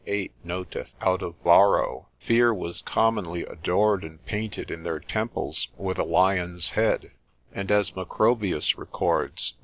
8, 0.07 0.31
noteth 0.43 0.89
out 0.99 1.21
of 1.21 1.35
Varro, 1.43 2.07
fear 2.19 2.51
was 2.51 2.81
commonly 2.81 3.45
adored 3.45 4.03
and 4.03 4.25
painted 4.25 4.71
in 4.71 4.81
their 4.81 4.97
temples 4.99 5.67
with 5.77 5.99
a 5.99 6.03
lion's 6.03 6.71
head; 6.71 7.11
and 7.53 7.69
as 7.69 7.95
Macrobius 7.95 8.79
records, 8.79 9.53
l. 9.55 9.59